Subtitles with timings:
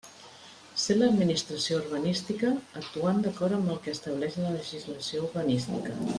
[0.83, 5.99] Ser l'Administració urbanística actuant d'acord amb el que estableix la legislació urbanística.